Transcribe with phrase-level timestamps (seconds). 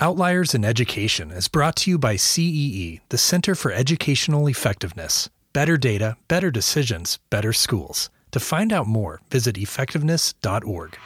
[0.00, 5.28] Outliers in Education is brought to you by CEE, the Center for Educational Effectiveness.
[5.52, 8.08] Better data, better decisions, better schools.
[8.30, 10.96] To find out more, visit effectiveness.org.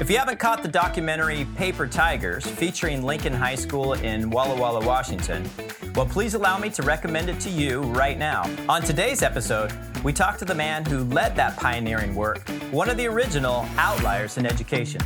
[0.00, 4.86] If you haven't caught the documentary Paper Tigers featuring Lincoln High School in Walla Walla,
[4.86, 5.50] Washington,
[5.96, 8.48] well, please allow me to recommend it to you right now.
[8.68, 9.72] On today's episode,
[10.04, 14.38] we talk to the man who led that pioneering work, one of the original outliers
[14.38, 15.02] in education.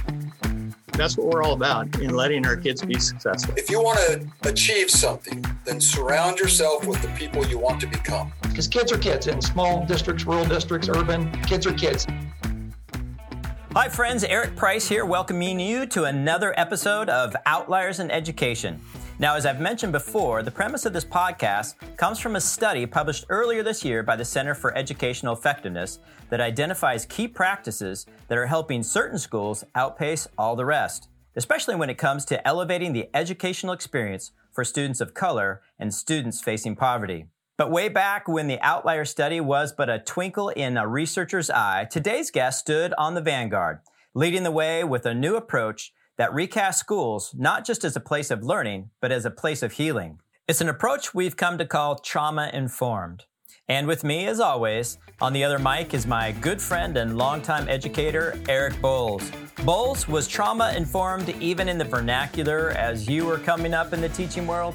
[0.96, 3.52] That's what we're all about in letting our kids be successful.
[3.56, 7.88] If you want to achieve something, then surround yourself with the people you want to
[7.88, 8.32] become.
[8.42, 12.06] Because kids are kids in small districts, rural districts, urban, kids are kids.
[13.72, 14.22] Hi, friends.
[14.22, 18.80] Eric Price here, welcoming you to another episode of Outliers in Education.
[19.20, 23.26] Now, as I've mentioned before, the premise of this podcast comes from a study published
[23.28, 26.00] earlier this year by the Center for Educational Effectiveness
[26.30, 31.06] that identifies key practices that are helping certain schools outpace all the rest,
[31.36, 36.40] especially when it comes to elevating the educational experience for students of color and students
[36.40, 37.26] facing poverty.
[37.56, 41.86] But way back when the outlier study was but a twinkle in a researcher's eye,
[41.88, 43.78] today's guest stood on the vanguard,
[44.12, 48.30] leading the way with a new approach that recast schools not just as a place
[48.30, 50.18] of learning, but as a place of healing.
[50.46, 53.24] It's an approach we've come to call trauma informed.
[53.66, 57.66] And with me, as always, on the other mic is my good friend and longtime
[57.66, 59.32] educator, Eric Bowles.
[59.64, 64.10] Bowles was trauma informed even in the vernacular as you were coming up in the
[64.10, 64.74] teaching world?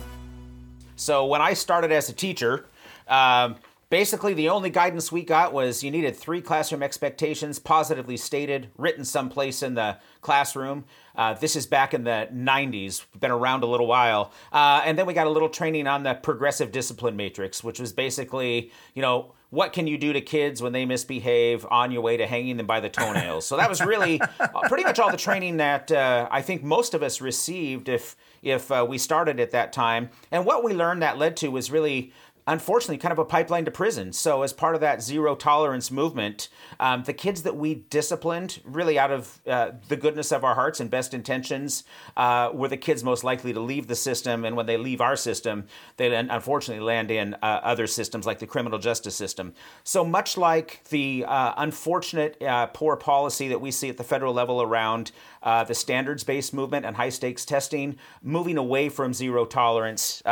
[0.95, 2.65] So when I started as a teacher,
[3.07, 3.57] um,
[3.89, 9.03] basically the only guidance we got was you needed three classroom expectations positively stated, written
[9.03, 10.85] someplace in the classroom.
[11.15, 14.31] Uh, this is back in the 90s, been around a little while.
[14.51, 17.91] Uh, and then we got a little training on the progressive discipline matrix, which was
[17.91, 22.17] basically, you know, what can you do to kids when they misbehave on your way
[22.17, 23.47] to hanging them by the toenails?
[23.47, 24.21] so that was really
[24.67, 28.71] pretty much all the training that uh, I think most of us received if if
[28.71, 30.09] uh, we started at that time.
[30.31, 32.13] And what we learned that led to was really
[32.49, 34.11] unfortunately kind of a pipeline to prison.
[34.11, 36.49] So, as part of that zero tolerance movement,
[36.79, 40.79] um, the kids that we disciplined, really out of uh, the goodness of our hearts
[40.79, 41.83] and best intentions,
[42.17, 44.43] uh, were the kids most likely to leave the system.
[44.45, 45.65] And when they leave our system,
[45.97, 49.53] they unfortunately land in uh, other systems like the criminal justice system.
[49.83, 54.33] So, much like the uh, unfortunate uh, poor policy that we see at the federal
[54.33, 55.11] level around
[55.43, 60.23] uh, the standards based movement and high stakes testing, moving away from zero tolerance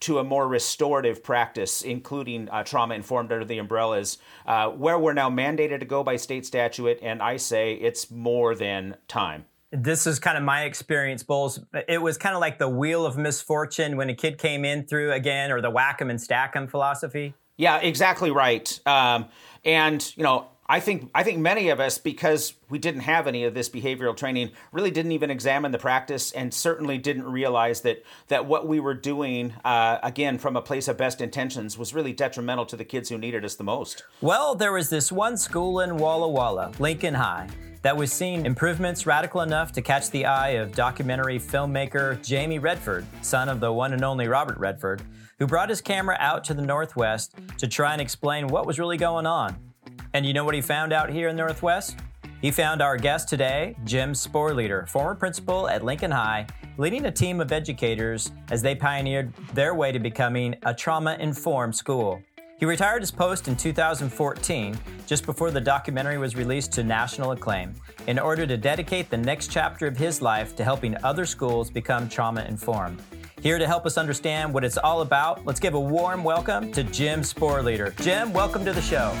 [0.00, 5.14] to a more restorative practice, including uh, trauma informed under the umbrellas, uh, where we're
[5.14, 6.98] now mandated to go by state statute.
[7.02, 9.46] And I say it's more than time.
[9.72, 11.60] This is kind of my experience, Bowles.
[11.88, 15.12] It was kind of like the wheel of misfortune when a kid came in through
[15.12, 17.34] again, or the whack 'em and stack 'em philosophy.
[17.56, 18.78] Yeah, exactly right.
[18.86, 19.26] Um,
[19.64, 23.44] and you know, I think I think many of us, because we didn't have any
[23.44, 28.02] of this behavioral training, really didn't even examine the practice, and certainly didn't realize that
[28.28, 32.12] that what we were doing, uh, again from a place of best intentions, was really
[32.12, 34.02] detrimental to the kids who needed us the most.
[34.20, 37.48] Well, there was this one school in Walla Walla, Lincoln High,
[37.82, 43.06] that was seeing improvements radical enough to catch the eye of documentary filmmaker Jamie Redford,
[43.22, 45.02] son of the one and only Robert Redford,
[45.38, 48.96] who brought his camera out to the Northwest to try and explain what was really
[48.96, 49.65] going on.
[50.12, 51.96] And you know what he found out here in Northwest?
[52.40, 56.46] He found our guest today, Jim Sporleder, former principal at Lincoln High,
[56.78, 61.74] leading a team of educators as they pioneered their way to becoming a trauma informed
[61.74, 62.22] school.
[62.58, 67.74] He retired his post in 2014, just before the documentary was released to national acclaim,
[68.06, 72.08] in order to dedicate the next chapter of his life to helping other schools become
[72.08, 73.02] trauma informed.
[73.42, 76.82] Here to help us understand what it's all about, let's give a warm welcome to
[76.82, 77.94] Jim Sporleder.
[78.02, 79.14] Jim, welcome to the show.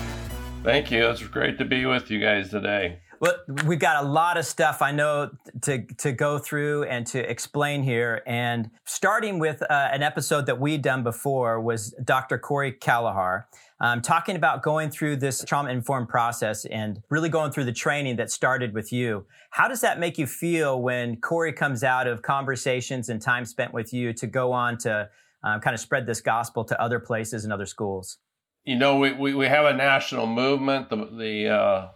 [0.66, 1.08] Thank you.
[1.08, 2.98] It's great to be with you guys today.
[3.20, 5.30] Well, we've got a lot of stuff I know
[5.62, 8.20] to to go through and to explain here.
[8.26, 12.36] And starting with uh, an episode that we'd done before was Dr.
[12.36, 13.46] Corey Kalahar.
[13.78, 18.16] Um, talking about going through this trauma informed process and really going through the training
[18.16, 19.24] that started with you.
[19.50, 23.72] How does that make you feel when Corey comes out of conversations and time spent
[23.72, 25.08] with you to go on to
[25.44, 28.18] um, kind of spread this gospel to other places and other schools?
[28.66, 30.90] You know, we, we, we have a national movement.
[30.90, 31.88] The the uh,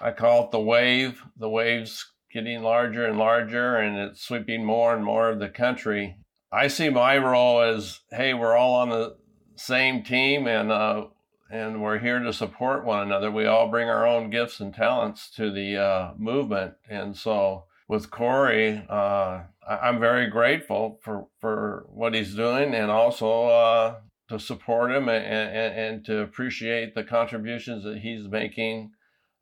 [0.00, 1.22] I call it the wave.
[1.36, 6.16] The wave's getting larger and larger, and it's sweeping more and more of the country.
[6.50, 9.16] I see my role as, hey, we're all on the
[9.54, 11.06] same team, and uh,
[11.50, 13.30] and we're here to support one another.
[13.30, 18.10] We all bring our own gifts and talents to the uh, movement, and so with
[18.10, 23.94] Corey, uh, I'm very grateful for for what he's doing, and also uh,
[24.32, 28.92] to support him and, and, and to appreciate the contributions that he's making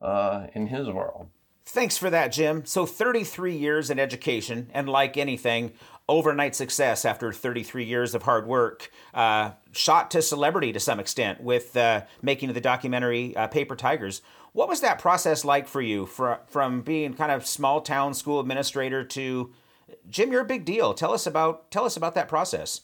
[0.02, 1.28] uh, in his world.
[1.64, 2.64] Thanks for that, Jim.
[2.64, 5.72] So, 33 years in education, and like anything,
[6.08, 11.40] overnight success after 33 years of hard work, uh, shot to celebrity to some extent
[11.40, 14.20] with uh, making the documentary uh, Paper Tigers.
[14.52, 18.40] What was that process like for you, for, from being kind of small town school
[18.40, 19.52] administrator to
[20.08, 20.32] Jim?
[20.32, 20.92] You're a big deal.
[20.92, 22.80] Tell us about tell us about that process.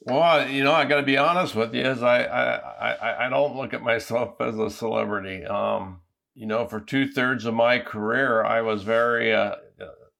[0.00, 1.82] Well, you know, I got to be honest with you.
[1.82, 5.44] Is I, I I I don't look at myself as a celebrity.
[5.44, 6.00] Um,
[6.34, 9.56] you know, for two thirds of my career, I was very uh,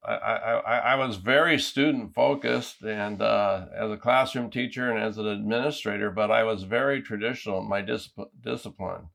[0.05, 5.19] I, I, I was very student focused and uh, as a classroom teacher and as
[5.19, 9.09] an administrator, but I was very traditional in my dis- discipline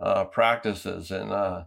[0.00, 1.64] uh, practices and uh,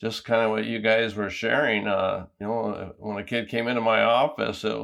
[0.00, 1.86] just kind of what you guys were sharing.
[1.88, 4.76] Uh, you know, when a kid came into my office, it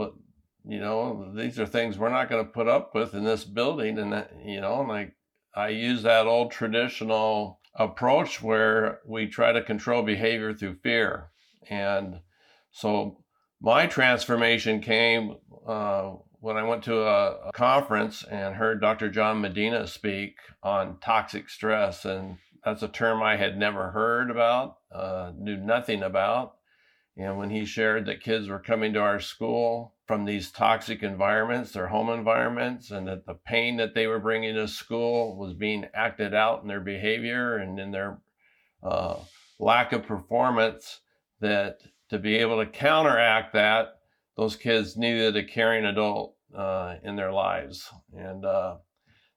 [0.68, 3.98] you know, these are things we're not going to put up with in this building,
[3.98, 5.12] and that, you know, and I
[5.54, 11.30] I use that old traditional approach where we try to control behavior through fear
[11.68, 12.20] and
[12.70, 13.24] so
[13.60, 15.36] my transformation came
[15.66, 19.10] uh, when I went to a, a, conference and heard Dr.
[19.10, 22.04] John Medina speak on toxic stress.
[22.04, 26.54] And that's a term I had never heard about, uh, knew nothing about.
[27.16, 31.72] And when he shared that kids were coming to our school from these toxic environments,
[31.72, 35.84] their home environments, and that the pain that they were bringing to school was being
[35.94, 38.18] acted out in their behavior and in their
[38.82, 39.16] uh,
[39.60, 41.00] lack of performance,
[41.40, 43.98] that to be able to counteract that,
[44.34, 47.90] those kids needed a caring adult uh, in their lives.
[48.16, 48.76] And uh,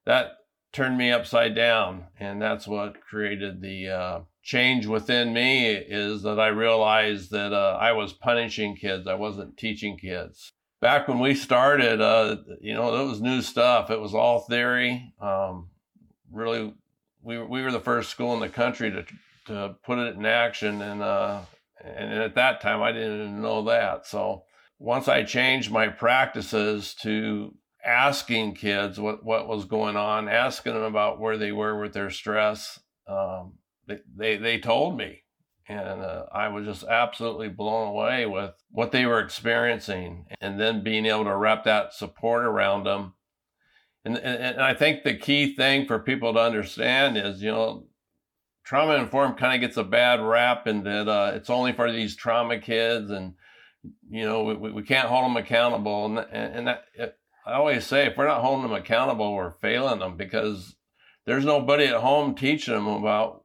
[0.06, 0.38] that
[0.72, 2.06] turned me upside down.
[2.18, 7.78] And that's what created the uh, change within me is that I realized that uh,
[7.82, 10.54] I was punishing kids, I wasn't teaching kids.
[10.82, 13.92] Back when we started, uh, you know, it was new stuff.
[13.92, 15.14] It was all theory.
[15.22, 15.70] Um,
[16.32, 16.74] really,
[17.22, 19.06] we, we were the first school in the country to,
[19.46, 20.82] to put it in action.
[20.82, 21.42] And uh,
[21.84, 24.08] and at that time, I didn't even know that.
[24.08, 24.44] So
[24.80, 27.54] once I changed my practices to
[27.86, 32.10] asking kids what, what was going on, asking them about where they were with their
[32.10, 33.54] stress, um,
[33.88, 35.21] they, they, they told me.
[35.72, 40.84] And uh, I was just absolutely blown away with what they were experiencing and then
[40.84, 43.14] being able to wrap that support around them.
[44.04, 47.86] And, and, and I think the key thing for people to understand is, you know,
[48.64, 52.16] trauma informed kind of gets a bad rap in that uh, it's only for these
[52.16, 53.34] trauma kids and
[54.10, 58.06] you know we, we can't hold them accountable and, and that it, i always say
[58.06, 60.76] if we're not holding them accountable we're failing them because
[61.26, 63.41] there's nobody at home teaching them about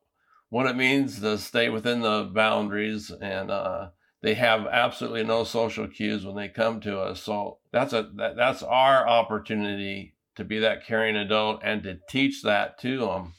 [0.56, 3.88] what it means to stay within the boundaries and uh,
[4.23, 8.37] they have absolutely no social cues when they come to us so that's a that,
[8.37, 13.32] that's our opportunity to be that caring adult and to teach that to them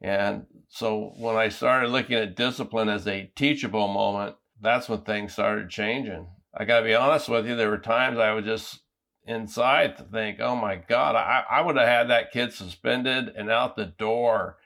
[0.00, 5.32] and so when I started looking at discipline as a teachable moment, that's when things
[5.32, 6.28] started changing.
[6.54, 8.80] I got to be honest with you, there were times I would just
[9.26, 13.50] inside to think, oh my God, I, I would have had that kid suspended and
[13.50, 14.56] out the door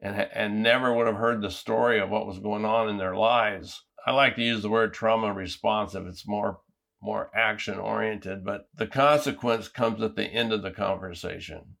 [0.00, 3.16] and, and never would have heard the story of what was going on in their
[3.16, 3.82] lives.
[4.06, 6.06] I like to use the word trauma responsive.
[6.06, 6.60] It's more
[7.00, 11.76] more action oriented, but the consequence comes at the end of the conversation.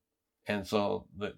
[0.46, 1.34] And so the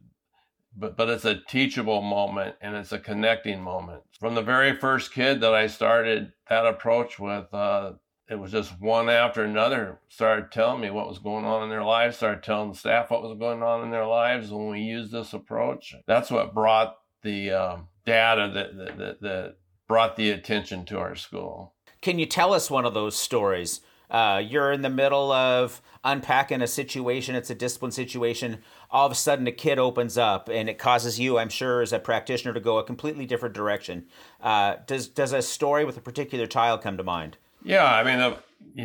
[0.76, 4.02] but but it's a teachable moment and it's a connecting moment.
[4.18, 7.92] From the very first kid that I started that approach with, uh,
[8.30, 11.82] it was just one after another started telling me what was going on in their
[11.82, 15.10] lives, started telling the staff what was going on in their lives when we used
[15.10, 15.96] this approach.
[16.06, 19.56] That's what brought the uh, data that, that, that
[19.88, 21.74] brought the attention to our school.
[22.00, 23.80] Can you tell us one of those stories?
[24.08, 28.58] Uh, you're in the middle of unpacking a situation, it's a discipline situation.
[28.92, 31.92] All of a sudden, a kid opens up and it causes you, I'm sure, as
[31.92, 34.06] a practitioner, to go a completely different direction.
[34.40, 37.36] Uh, does, does a story with a particular child come to mind?
[37.62, 38.36] Yeah, I mean, uh,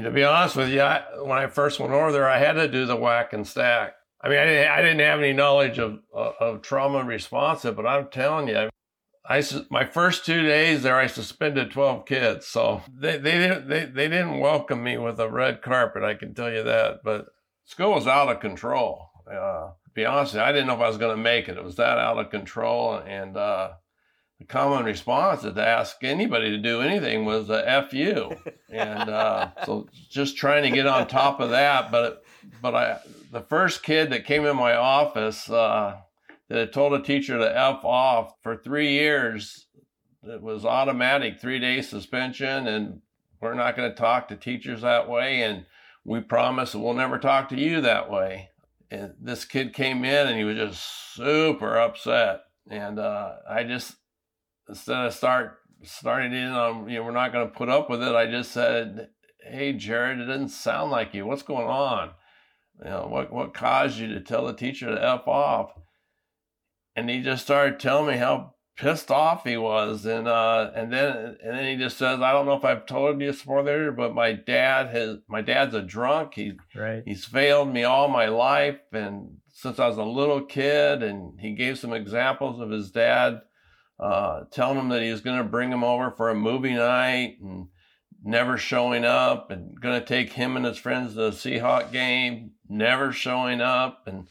[0.03, 2.67] to be honest with you, I, when I first went over there, I had to
[2.67, 3.95] do the whack and stack.
[4.21, 8.07] I mean, I didn't, I didn't have any knowledge of, of trauma responsive, but I'm
[8.09, 8.69] telling you,
[9.27, 13.85] I my first two days there, I suspended twelve kids, so they they didn't they,
[13.85, 16.03] they didn't welcome me with a red carpet.
[16.03, 16.99] I can tell you that.
[17.03, 17.27] But
[17.65, 19.09] school was out of control.
[19.27, 21.57] Uh, to be honest, I didn't know if I was going to make it.
[21.57, 23.71] It was that out of control, and uh,
[24.39, 28.35] the common response to ask anybody to do anything was a "f you,"
[28.69, 31.91] and uh, so just trying to get on top of that.
[31.91, 32.23] But
[32.61, 32.99] but I
[33.31, 35.97] the first kid that came in my office uh,
[36.49, 39.67] that had told a teacher to F off for three years.
[40.23, 43.01] It was automatic, three day suspension, and
[43.41, 45.41] we're not going to talk to teachers that way.
[45.43, 45.65] And
[46.03, 48.49] we promise we'll never talk to you that way.
[48.91, 52.41] And this kid came in and he was just super upset.
[52.69, 53.95] And uh, I just,
[54.67, 58.01] instead of start starting in on, you know, we're not going to put up with
[58.01, 59.09] it, I just said,
[59.47, 61.25] Hey, Jared, it doesn't sound like you.
[61.25, 62.11] What's going on?
[62.83, 65.71] You know, what, what caused you to tell the teacher to F off?
[66.95, 70.05] And he just started telling me how pissed off he was.
[70.05, 73.21] And, uh, and then, and then he just says, I don't know if I've told
[73.21, 76.33] you this before there, but my dad has, my dad's a drunk.
[76.33, 77.03] He, Right.
[77.05, 78.79] he's failed me all my life.
[78.91, 83.41] And since I was a little kid, and he gave some examples of his dad
[83.99, 87.37] uh, telling him that he was going to bring him over for a movie night
[87.41, 87.67] and
[88.23, 92.51] never showing up and going to take him and his friends to the Seahawk game,
[92.67, 94.03] never showing up.
[94.07, 94.27] And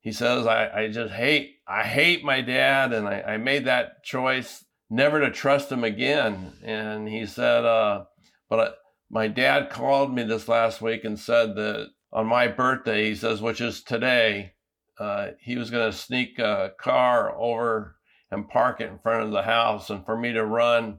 [0.00, 2.92] he says, I, I just hate, I hate my dad.
[2.92, 6.52] And I, I made that choice never to trust him again.
[6.62, 8.04] And he said, uh,
[8.48, 8.70] but I,
[9.10, 13.40] my dad called me this last week and said that on my birthday, he says,
[13.40, 14.52] which is today,
[14.98, 17.95] uh, he was going to sneak a car over
[18.30, 20.98] and park it in front of the house and for me to run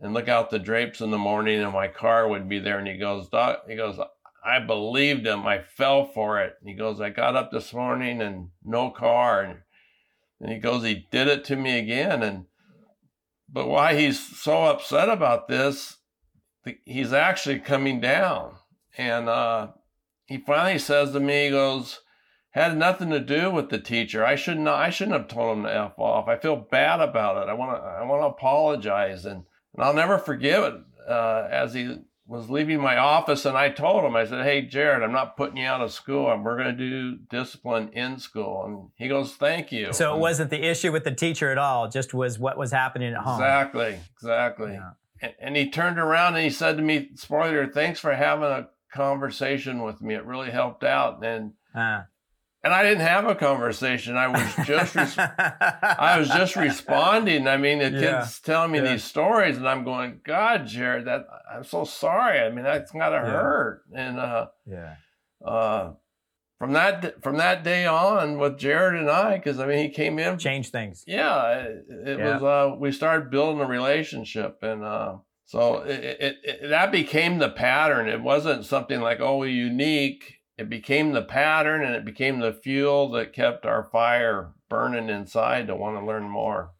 [0.00, 2.78] and look out the drapes in the morning and my car would be there.
[2.78, 3.98] And he goes, Doc, he goes,
[4.44, 5.46] I believed him.
[5.46, 6.54] I fell for it.
[6.64, 9.42] He goes, I got up this morning and no car.
[9.42, 9.58] And,
[10.40, 12.22] and he goes, he did it to me again.
[12.22, 12.46] And,
[13.48, 15.98] but why he's so upset about this,
[16.84, 18.56] he's actually coming down.
[18.96, 19.68] And, uh,
[20.26, 22.00] he finally says to me, he goes,
[22.52, 24.24] had nothing to do with the teacher.
[24.24, 26.28] I shouldn't I shouldn't have told him to F off.
[26.28, 27.50] I feel bad about it.
[27.50, 29.44] I want to I want to apologize and,
[29.74, 30.74] and I'll never forgive it.
[31.08, 35.02] Uh, as he was leaving my office and I told him, I said, Hey Jared,
[35.02, 36.24] I'm not putting you out of school.
[36.42, 38.64] We're going to do discipline in school.
[38.64, 39.92] And he goes, Thank you.
[39.92, 43.12] So it wasn't the issue with the teacher at all, just was what was happening
[43.12, 43.40] at home.
[43.40, 44.72] Exactly, exactly.
[44.72, 44.90] Yeah.
[45.20, 48.68] And, and he turned around and he said to me, Spoiler, thanks for having a
[48.94, 50.14] conversation with me.
[50.14, 51.24] It really helped out.
[51.24, 52.02] And Uh.
[52.64, 54.16] And I didn't have a conversation.
[54.16, 57.46] I was just res- I was just responding.
[57.48, 58.20] I mean, the Yeah.
[58.20, 58.92] kid's telling me Yeah.
[58.92, 62.40] these stories, and I'm going, God, Jared, that I'm so sorry.
[62.40, 63.32] I mean, that's gotta Yeah.
[63.32, 63.82] hurt.
[63.94, 64.94] And uh, yeah.
[65.44, 65.92] uh,
[66.58, 70.18] from that from that day on, with Jared and I, because I mean, he came
[70.20, 70.38] in.
[70.38, 71.02] Change things.
[71.08, 72.42] Yeah, it, it was.
[72.42, 77.48] Uh, we started building a relationship, and uh, so it, it, it that became the
[77.50, 78.08] pattern.
[78.08, 80.38] It wasn't something like oh unique.
[80.62, 85.66] It became the pattern, and it became the fuel that kept our fire burning inside
[85.66, 86.70] to want to learn more.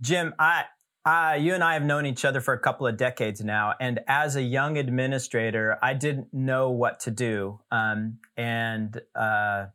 [0.00, 0.64] Jim, I,
[1.04, 4.00] I, you and I have known each other for a couple of decades now, and
[4.08, 7.60] as a young administrator, I didn't know what to do.
[7.70, 9.66] Um, and uh,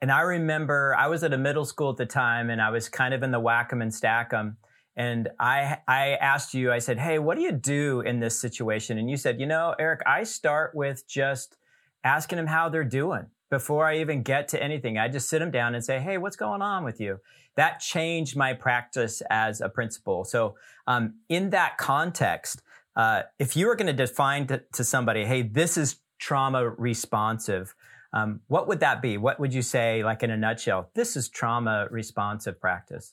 [0.00, 2.88] and I remember I was at a middle school at the time, and I was
[2.88, 4.56] kind of in the whack 'em and stack 'em.
[4.96, 8.96] And I, I asked you, I said, "Hey, what do you do in this situation?"
[8.96, 11.58] And you said, "You know, Eric, I start with just
[12.04, 14.98] asking them how they're doing before I even get to anything.
[14.98, 17.20] I just sit them down and say, "Hey, what's going on with you?"
[17.58, 20.24] that changed my practice as a principal.
[20.24, 20.54] So,
[20.86, 22.62] um, in that context,
[22.94, 27.74] uh, if you were going to define to, somebody, hey, this is trauma responsive,
[28.12, 29.16] um, what would that be?
[29.16, 30.90] What would you say, like in a nutshell?
[30.94, 33.12] This is trauma responsive practice.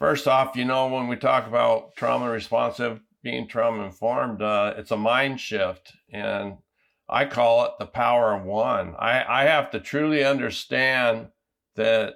[0.00, 4.90] First off, you know, when we talk about trauma responsive, being trauma informed, uh, it's
[4.90, 5.92] a mind shift.
[6.12, 6.56] And
[7.08, 8.94] I call it the power of one.
[8.98, 11.28] I, I have to truly understand
[11.76, 12.14] that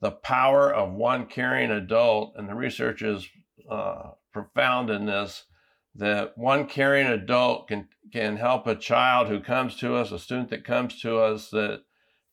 [0.00, 3.28] the power of one caring adult, and the research is
[3.70, 5.44] uh, profound in this,
[5.94, 10.50] that one caring adult can, can help a child who comes to us, a student
[10.50, 11.82] that comes to us that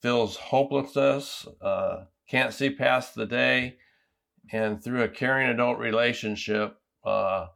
[0.02, 3.78] feels hopelessness, uh, can't see past the day,
[4.52, 7.48] and through a caring adult relationship, uh,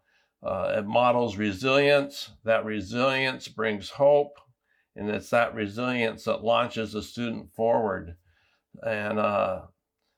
[0.44, 2.32] uh, it models resilience.
[2.44, 4.40] That resilience brings hope,
[4.96, 8.16] and it's that resilience that launches the student forward.
[8.86, 9.62] And uh,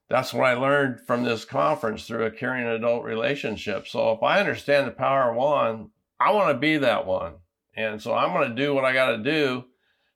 [0.10, 3.88] that's what I learned from this conference through a caring adult relationship.
[3.88, 7.36] So if I understand the power of one, I want to be that one.
[7.76, 9.66] And so I'm going to do what I got to do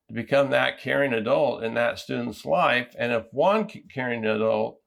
[0.07, 2.93] to become that caring adult in that student's life.
[2.97, 4.79] And if one caring adult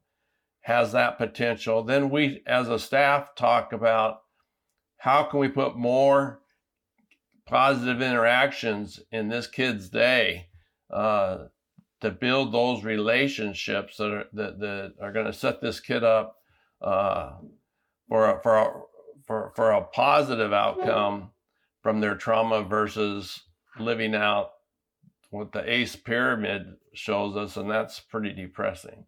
[0.61, 4.19] has that potential, then we as a staff talk about
[4.99, 6.41] how can we put more
[7.47, 10.49] positive interactions in this kid's day
[10.91, 11.45] uh,
[12.01, 16.37] to build those relationships that are that, that are going to set this kid up
[16.83, 17.33] uh,
[18.09, 18.73] for a, for a,
[19.27, 21.31] for for a positive outcome
[21.83, 23.43] from their trauma versus
[23.79, 24.51] living out
[25.31, 29.07] what the ACE pyramid shows us, and that's pretty depressing.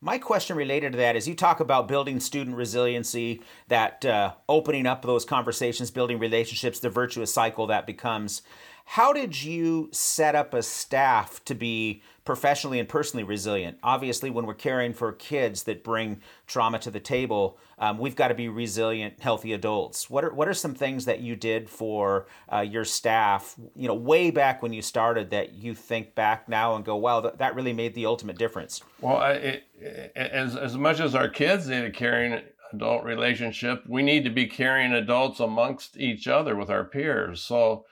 [0.00, 4.86] My question related to that is you talk about building student resiliency, that uh, opening
[4.86, 8.42] up those conversations, building relationships, the virtuous cycle that becomes.
[8.92, 13.76] How did you set up a staff to be professionally and personally resilient?
[13.82, 18.28] Obviously, when we're caring for kids that bring trauma to the table, um, we've got
[18.28, 20.08] to be resilient, healthy adults.
[20.08, 23.56] What are what are some things that you did for uh, your staff?
[23.76, 27.20] You know, way back when you started, that you think back now and go, "Wow,
[27.20, 31.28] that, that really made the ultimate difference." Well, it, it, as as much as our
[31.28, 32.40] kids need a caring
[32.72, 37.42] adult relationship, we need to be caring adults amongst each other with our peers.
[37.42, 37.84] So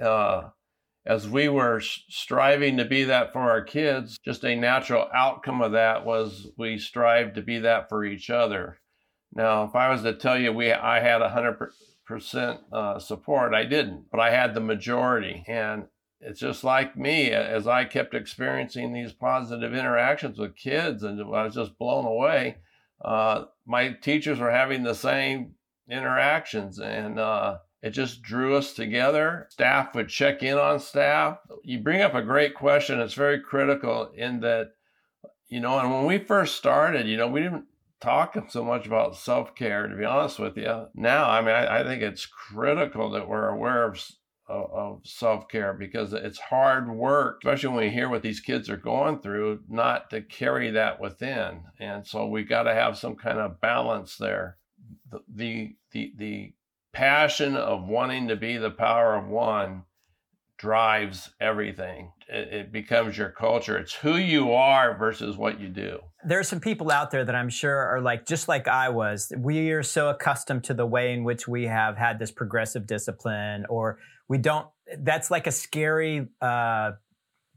[0.00, 0.50] uh,
[1.06, 5.72] as we were striving to be that for our kids, just a natural outcome of
[5.72, 8.78] that was we strive to be that for each other.
[9.34, 11.58] Now, if I was to tell you we I had a hundred
[12.06, 15.84] percent uh, support, I didn't, but I had the majority, and
[16.20, 21.44] it's just like me as I kept experiencing these positive interactions with kids, and I
[21.44, 22.58] was just blown away.
[23.04, 25.54] Uh, my teachers were having the same
[25.90, 29.46] interactions, and uh, it just drew us together.
[29.50, 31.36] Staff would check in on staff.
[31.62, 32.98] You bring up a great question.
[32.98, 34.70] It's very critical in that,
[35.50, 37.66] you know, and when we first started, you know, we didn't
[38.00, 40.86] talk so much about self care, to be honest with you.
[40.94, 44.02] Now, I mean, I, I think it's critical that we're aware of
[44.48, 48.78] of self care because it's hard work, especially when we hear what these kids are
[48.78, 51.64] going through, not to carry that within.
[51.78, 54.56] And so we've got to have some kind of balance there.
[55.10, 56.54] The, the, the, the
[56.94, 59.82] passion of wanting to be the power of one
[60.56, 62.12] drives everything.
[62.28, 63.76] It, it, becomes your culture.
[63.76, 65.98] It's who you are versus what you do.
[66.26, 69.30] There are some people out there that I'm sure are like, just like I was,
[69.36, 73.66] we are so accustomed to the way in which we have had this progressive discipline,
[73.68, 74.66] or we don't,
[75.00, 76.92] that's like a scary uh,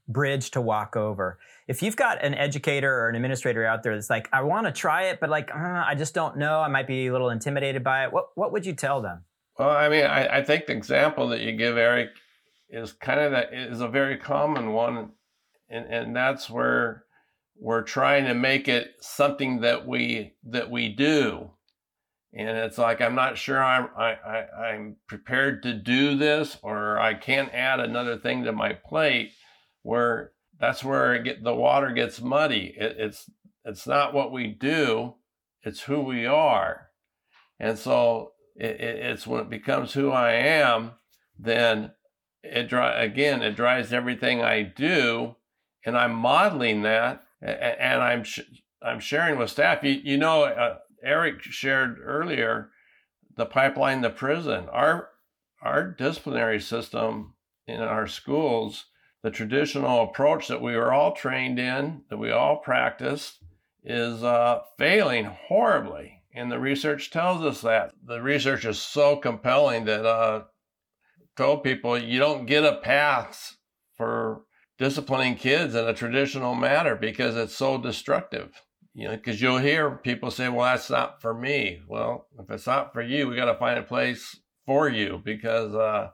[0.07, 1.39] bridge to walk over.
[1.67, 4.73] If you've got an educator or an administrator out there that's like, I want to
[4.73, 7.83] try it, but like, uh, I just don't know, I might be a little intimidated
[7.83, 9.23] by it, what, what would you tell them?
[9.57, 12.09] Well, I mean, I, I think the example that you give, Eric,
[12.69, 15.11] is kind of that is a very common one,
[15.69, 17.05] and and that's where
[17.59, 21.51] we're trying to make it something that we that we do,
[22.33, 26.99] and it's like I'm not sure I'm I, I I'm prepared to do this, or
[26.99, 29.31] I can't add another thing to my plate.
[29.83, 32.75] Where that's where get the water gets muddy.
[32.77, 33.29] It, it's
[33.65, 35.15] it's not what we do,
[35.63, 36.89] it's who we are,
[37.59, 40.91] and so it, it, it's when it becomes who I am,
[41.37, 41.91] then
[42.43, 45.35] it dri- again it drives everything I do,
[45.85, 48.41] and I'm modeling that, and I'm sh-
[48.81, 49.83] I'm sharing with staff.
[49.83, 52.69] You, you know, uh, Eric shared earlier
[53.35, 54.67] the pipeline the prison.
[54.69, 55.09] Our
[55.61, 57.33] our disciplinary system
[57.67, 58.85] in our schools,
[59.23, 63.39] the traditional approach that we were all trained in, that we all practiced,
[63.83, 67.93] is uh, failing horribly and the research tells us that.
[68.05, 70.43] The research is so compelling that uh,
[71.35, 73.57] told people you don't get a pass
[73.95, 74.43] for
[74.77, 78.61] disciplining kids in a traditional manner because it's so destructive.
[78.93, 82.67] You know, because you'll hear people say, "Well, that's not for me." Well, if it's
[82.67, 86.09] not for you, we got to find a place for you because uh,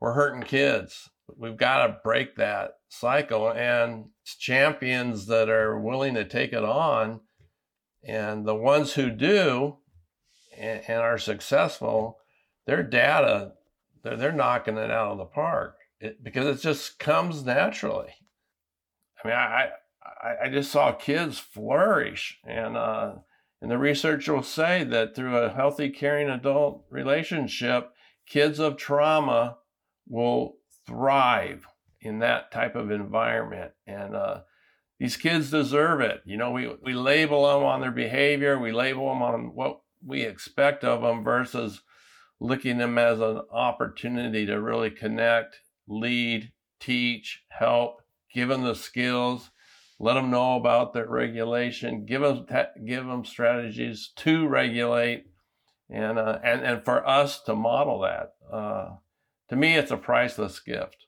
[0.00, 1.08] we're hurting kids.
[1.36, 7.20] We've got to break that cycle, and champions that are willing to take it on
[8.08, 9.76] and the ones who do
[10.56, 12.18] and, and are successful,
[12.66, 13.52] their data,
[14.02, 18.14] they're, they're knocking it out of the park it, because it just comes naturally.
[19.22, 19.68] I mean, I,
[20.22, 23.14] I, I just saw kids flourish, and uh,
[23.60, 27.90] and the research will say that through a healthy, caring adult relationship,
[28.26, 29.58] kids of trauma
[30.06, 31.66] will thrive
[32.00, 33.72] in that type of environment.
[33.86, 34.42] And uh,
[34.98, 36.22] these kids deserve it.
[36.24, 40.22] You know, we, we label them on their behavior, we label them on what we
[40.22, 41.82] expect of them versus
[42.40, 45.56] looking them as an opportunity to really connect,
[45.88, 49.50] lead, teach, help, give them the skills,
[49.98, 52.46] let them know about their regulation, give them
[52.86, 55.26] give them strategies to regulate,
[55.90, 58.34] and uh, and and for us to model that.
[58.52, 58.96] Uh,
[59.48, 61.06] to me, it's a priceless gift.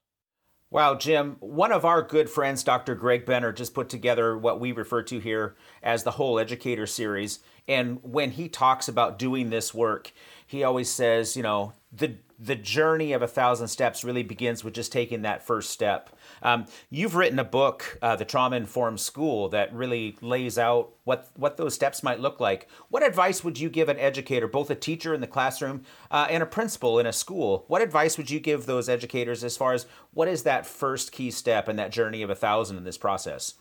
[0.73, 2.95] Wow, Jim, one of our good friends, Dr.
[2.95, 7.41] Greg Benner, just put together what we refer to here as the Whole Educator series.
[7.67, 10.13] And when he talks about doing this work,
[10.47, 14.73] he always says, you know, the the journey of a thousand steps really begins with
[14.73, 16.09] just taking that first step.
[16.43, 21.29] Um, you've written a book, uh, The Trauma Informed School, that really lays out what,
[21.37, 22.67] what those steps might look like.
[22.89, 26.43] What advice would you give an educator, both a teacher in the classroom uh, and
[26.43, 27.65] a principal in a school?
[27.69, 31.31] What advice would you give those educators as far as what is that first key
[31.31, 33.55] step in that journey of a thousand in this process?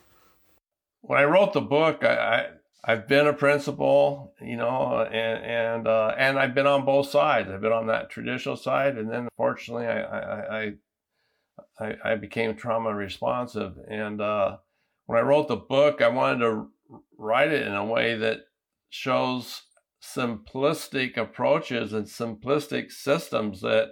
[1.01, 2.47] When I wrote the book, I,
[2.83, 7.49] I've been a principal, you know, and and uh, and I've been on both sides.
[7.49, 10.73] I've been on that traditional side, and then fortunately, I, I,
[11.79, 13.73] I I, became trauma responsive.
[13.89, 14.57] And uh,
[15.05, 16.67] when I wrote the book, I wanted to
[17.17, 18.41] write it in a way that
[18.89, 19.63] shows
[20.01, 23.89] simplistic approaches and simplistic systems that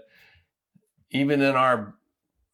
[1.12, 1.96] even in our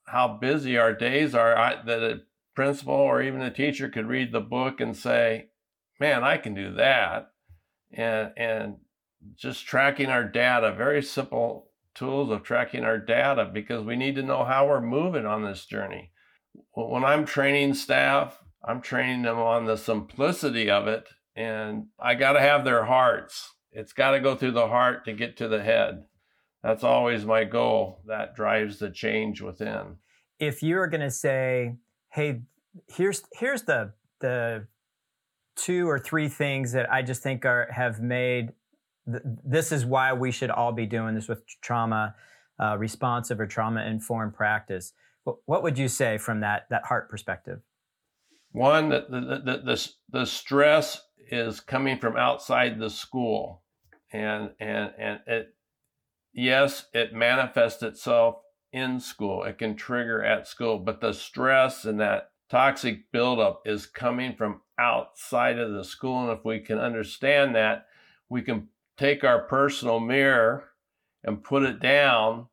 [0.06, 2.22] how busy our days are I, that a
[2.56, 5.50] principal or even a teacher could read the book and say
[6.04, 7.32] man i can do that
[7.92, 8.76] and and
[9.36, 14.24] just tracking our data very simple tools of tracking our data because we need to
[14.24, 16.12] know how we're moving on this journey
[16.74, 22.34] when i'm training staff i'm training them on the simplicity of it and I got
[22.34, 23.52] to have their hearts.
[23.72, 26.06] It's got to go through the heart to get to the head.
[26.62, 28.02] That's always my goal.
[28.08, 29.98] That drives the change within.
[30.40, 31.76] If you're going to say,
[32.10, 32.42] "Hey,
[32.88, 34.68] here's here's the the
[35.56, 38.54] two or three things that I just think are have made
[39.06, 42.16] th- this is why we should all be doing this with trauma
[42.60, 47.10] uh, responsive or trauma informed practice." What, what would you say from that that heart
[47.10, 47.62] perspective?
[48.52, 53.64] One, the, the, the, the, the stress is coming from outside the school
[54.12, 55.56] and and and it
[56.34, 58.36] yes it manifests itself
[58.72, 63.86] in school it can trigger at school but the stress and that toxic buildup is
[63.86, 67.86] coming from outside of the school and if we can understand that
[68.30, 70.70] we can take our personal mirror
[71.24, 72.48] and put it down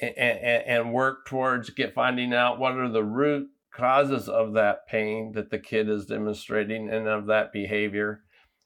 [0.00, 4.86] and, and, and work towards get finding out what are the root causes of that
[4.86, 8.22] pain that the kid is demonstrating and of that behavior.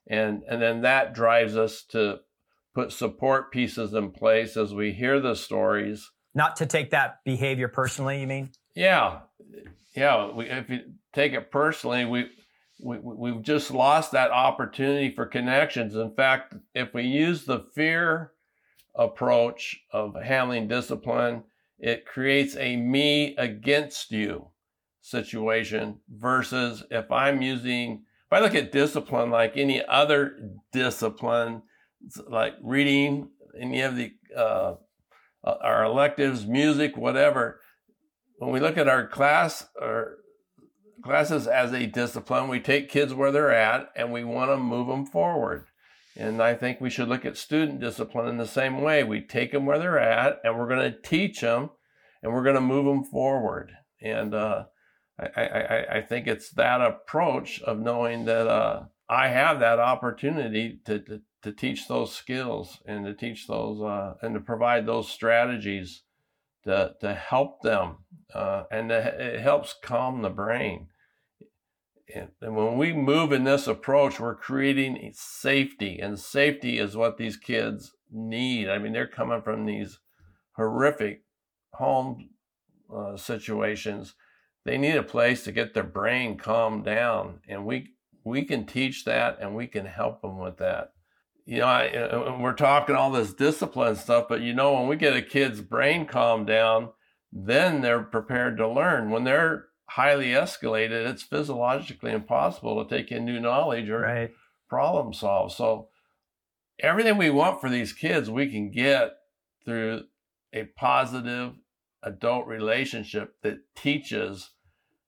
[0.07, 2.21] And and then that drives us to
[2.75, 6.11] put support pieces in place as we hear the stories.
[6.35, 8.51] Not to take that behavior personally you mean?
[8.75, 9.21] Yeah.
[9.95, 10.33] Yeah.
[10.33, 10.81] We, if you
[11.13, 12.27] take it personally we
[12.85, 15.95] we, we've just lost that opportunity for connections.
[15.95, 18.33] In fact, if we use the fear
[18.95, 21.43] approach of handling discipline,
[21.79, 24.49] it creates a me against you
[25.01, 30.39] situation versus if I'm using, if I look at discipline like any other
[30.71, 31.63] discipline,
[32.29, 34.75] like reading, any of the, uh,
[35.43, 37.61] uh, our electives, music, whatever,
[38.39, 40.19] when we look at our class or
[41.05, 44.89] classes as a discipline, we take kids where they're at and we want to move
[44.89, 45.67] them forward.
[46.17, 49.05] And I think we should look at student discipline in the same way.
[49.05, 51.71] We take them where they're at and we're going to teach them
[52.23, 53.73] and we're going to move them forward.
[54.01, 54.65] And uh,
[55.19, 60.81] I, I, I think it's that approach of knowing that uh, I have that opportunity
[60.87, 65.11] to, to, to, teach those skills and to teach those uh, and to provide those
[65.11, 66.03] strategies
[66.65, 67.99] to, to help them.
[68.33, 70.89] Uh, and to, it helps calm the brain.
[72.13, 77.37] And, when we move in this approach, we're creating safety, and safety is what these
[77.37, 78.69] kids need.
[78.69, 79.99] I mean, they're coming from these
[80.57, 81.23] horrific
[81.73, 82.31] home
[82.95, 84.15] uh, situations.
[84.65, 87.91] They need a place to get their brain calmed down and we
[88.25, 90.93] we can teach that and we can help them with that.
[91.45, 94.97] You know I, uh, we're talking all this discipline stuff but you know when we
[94.97, 96.91] get a kid's brain calmed down
[97.33, 99.11] then they're prepared to learn.
[99.11, 104.31] When they're highly escalated it's physiologically impossible to take in new knowledge or right.
[104.69, 105.89] problem solve so
[106.81, 109.13] everything we want for these kids we can get
[109.65, 110.03] through
[110.53, 111.53] a positive
[112.03, 114.51] adult relationship that teaches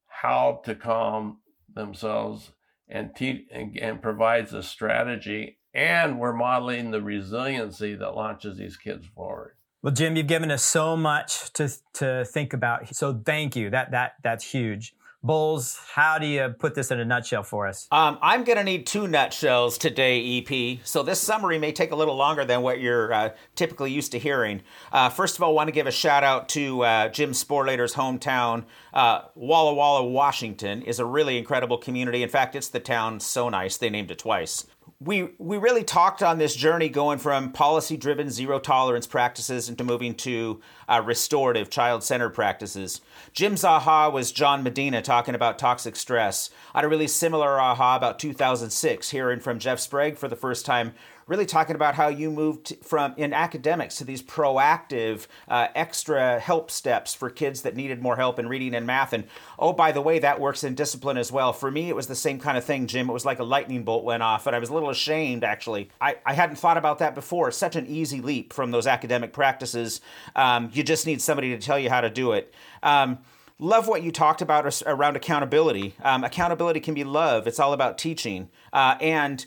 [0.06, 1.38] how to calm
[1.72, 2.52] themselves
[2.88, 5.58] and, te- and, and provides a strategy.
[5.74, 9.55] And we're modeling the resiliency that launches these kids forward.
[9.86, 12.92] Well, Jim, you've given us so much to to think about.
[12.92, 13.70] So thank you.
[13.70, 14.96] That that that's huge.
[15.22, 17.86] Bowles, how do you put this in a nutshell for us?
[17.92, 20.80] Um, I'm going to need two nutshells today, EP.
[20.84, 24.18] So this summary may take a little longer than what you're uh, typically used to
[24.18, 24.62] hearing.
[24.90, 27.94] Uh, first of all, I want to give a shout out to uh, Jim Sporleder's
[27.94, 28.64] hometown.
[28.92, 32.24] Uh, Walla Walla, Washington is a really incredible community.
[32.24, 34.66] In fact, it's the town so nice they named it twice
[34.98, 39.84] we we really talked on this journey going from policy driven zero tolerance practices into
[39.84, 43.02] moving to uh, restorative child centered practices.
[43.32, 46.48] Jim's aha was John Medina talking about toxic stress.
[46.74, 50.64] I had a really similar aha about 2006, hearing from Jeff Sprague for the first
[50.64, 50.94] time
[51.26, 56.70] really talking about how you moved from in academics to these proactive uh, extra help
[56.70, 59.12] steps for kids that needed more help in reading and math.
[59.12, 59.24] And
[59.58, 61.52] oh, by the way, that works in discipline as well.
[61.52, 63.10] For me, it was the same kind of thing, Jim.
[63.10, 65.90] It was like a lightning bolt went off, and I was a little ashamed actually.
[66.00, 67.50] I, I hadn't thought about that before.
[67.50, 70.00] Such an easy leap from those academic practices.
[70.36, 72.54] Um, you just need somebody to tell you how to do it.
[72.82, 73.18] Um,
[73.58, 75.94] love what you talked about around accountability.
[76.02, 77.46] Um, accountability can be love.
[77.46, 78.48] It's all about teaching.
[78.72, 79.44] Uh, and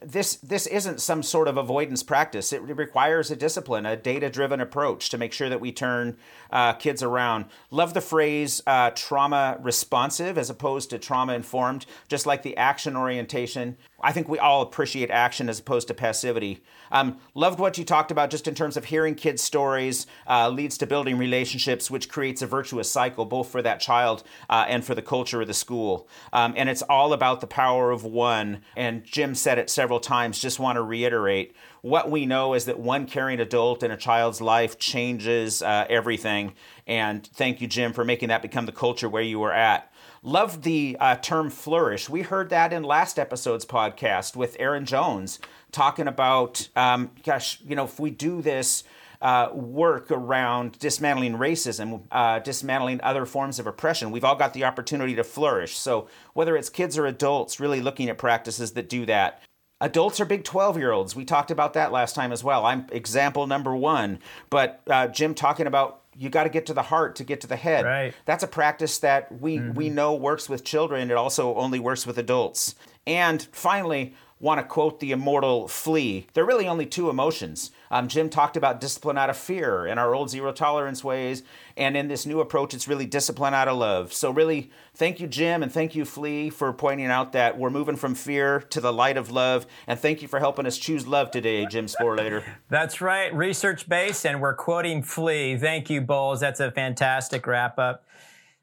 [0.00, 2.52] this this isn't some sort of avoidance practice.
[2.52, 6.16] It requires a discipline, a data driven approach to make sure that we turn
[6.50, 7.46] uh, kids around.
[7.70, 11.84] Love the phrase uh, trauma responsive as opposed to trauma informed.
[12.08, 16.62] Just like the action orientation, I think we all appreciate action as opposed to passivity.
[16.92, 20.78] Um, loved what you talked about just in terms of hearing kids' stories uh, leads
[20.78, 24.94] to building relationships, which creates a virtuous cycle both for that child uh, and for
[24.94, 26.08] the culture of the school.
[26.32, 28.62] Um, and it's all about the power of one.
[28.76, 30.38] And Jim said it several times.
[30.38, 34.40] Just want to reiterate what we know is that one caring adult in a child's
[34.40, 36.54] life changes uh, everything.
[36.86, 39.92] And thank you, Jim, for making that become the culture where you were at.
[40.28, 42.10] Loved the uh, term flourish.
[42.10, 45.38] We heard that in last episode's podcast with Aaron Jones
[45.72, 48.84] talking about, um, gosh, you know, if we do this
[49.22, 54.64] uh, work around dismantling racism, uh, dismantling other forms of oppression, we've all got the
[54.64, 55.78] opportunity to flourish.
[55.78, 59.42] So whether it's kids or adults, really looking at practices that do that.
[59.80, 61.16] Adults are big 12 year olds.
[61.16, 62.66] We talked about that last time as well.
[62.66, 64.18] I'm example number one.
[64.50, 67.46] But uh, Jim talking about you got to get to the heart to get to
[67.46, 67.84] the head.
[67.84, 68.12] Right.
[68.24, 69.74] That's a practice that we mm-hmm.
[69.74, 71.10] we know works with children.
[71.10, 72.74] It also only works with adults.
[73.06, 76.26] And finally, want to quote the immortal Flea.
[76.32, 77.70] There are really only two emotions.
[77.90, 81.42] Um, Jim talked about discipline out of fear in our old zero tolerance ways,
[81.76, 84.12] and in this new approach, it's really discipline out of love.
[84.12, 87.96] So, really, thank you, Jim, and thank you, Flea, for pointing out that we're moving
[87.96, 89.66] from fear to the light of love.
[89.86, 92.44] And thank you for helping us choose love today, Jim Sporleder.
[92.68, 95.56] That's right, research based, and we're quoting Flea.
[95.56, 96.40] Thank you, Bowles.
[96.40, 98.04] That's a fantastic wrap up.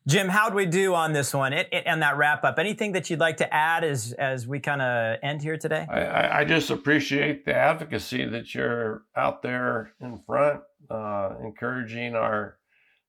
[0.07, 2.59] Jim, how'd we do on this one it, it, and that wrap up?
[2.59, 5.87] Anything that you'd like to add as as we kind of end here today?
[5.89, 12.59] I, I, just appreciate the advocacy that you're out there in front, uh, encouraging our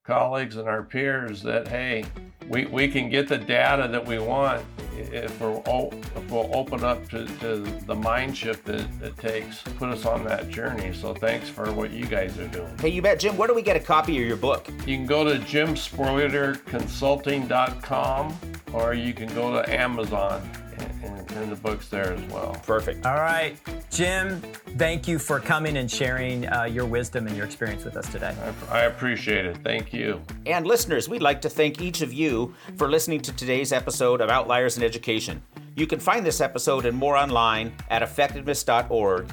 [0.07, 2.05] colleagues and our peers that hey,
[2.49, 4.64] we, we can get the data that we want
[4.97, 9.71] if we're if we'll open up to, to the mind shift that it takes to
[9.73, 10.95] put us on that journey.
[10.95, 12.79] So thanks for what you guys are doing.
[12.79, 13.37] Hey, you bet, Jim.
[13.37, 14.69] Where do we get a copy of your book?
[14.87, 18.38] You can go to jimsporlederconsulting.com
[18.73, 22.55] or you can go to Amazon and, and, the books there as well.
[22.66, 23.05] Perfect.
[23.07, 23.57] All right,
[23.97, 24.43] Jim,
[24.77, 28.37] thank you for coming and sharing uh, your wisdom and your experience with us today.
[28.69, 29.57] I, I appreciate it.
[29.65, 30.21] Thank you.
[30.45, 34.29] And listeners, we'd like to thank each of you for listening to today's episode of
[34.29, 35.43] Outliers in Education.
[35.77, 39.31] You can find this episode and more online at effectiveness.org,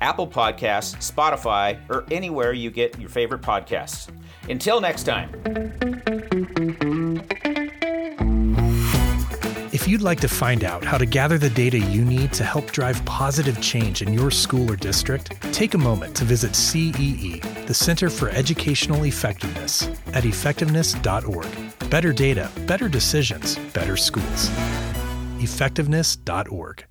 [0.00, 4.10] Apple Podcasts, Spotify, or anywhere you get your favorite podcasts.
[4.48, 5.30] Until next time.
[9.90, 13.04] You'd like to find out how to gather the data you need to help drive
[13.04, 18.08] positive change in your school or district, take a moment to visit CEE, the Center
[18.08, 21.90] for Educational Effectiveness, at effectiveness.org.
[21.90, 24.48] Better data, better decisions, better schools.
[25.40, 26.89] Effectiveness.org.